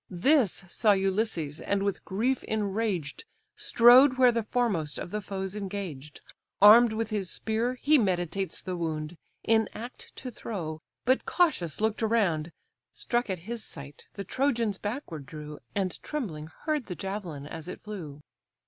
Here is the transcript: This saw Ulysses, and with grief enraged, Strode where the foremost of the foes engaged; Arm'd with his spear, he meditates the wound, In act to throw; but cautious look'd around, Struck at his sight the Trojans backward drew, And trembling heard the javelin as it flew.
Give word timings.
This 0.09 0.65
saw 0.67 0.93
Ulysses, 0.93 1.59
and 1.61 1.83
with 1.83 2.03
grief 2.05 2.43
enraged, 2.45 3.23
Strode 3.55 4.17
where 4.17 4.31
the 4.31 4.41
foremost 4.41 4.97
of 4.97 5.11
the 5.11 5.21
foes 5.21 5.55
engaged; 5.55 6.21
Arm'd 6.59 6.91
with 6.91 7.11
his 7.11 7.29
spear, 7.29 7.75
he 7.83 7.99
meditates 7.99 8.61
the 8.61 8.75
wound, 8.75 9.15
In 9.43 9.69
act 9.75 10.11
to 10.15 10.31
throw; 10.31 10.79
but 11.05 11.27
cautious 11.27 11.79
look'd 11.79 12.01
around, 12.01 12.51
Struck 12.95 13.29
at 13.29 13.41
his 13.45 13.63
sight 13.63 14.07
the 14.15 14.23
Trojans 14.23 14.79
backward 14.79 15.27
drew, 15.27 15.59
And 15.75 16.01
trembling 16.01 16.47
heard 16.63 16.87
the 16.87 16.95
javelin 16.95 17.45
as 17.45 17.67
it 17.67 17.79
flew. 17.83 18.21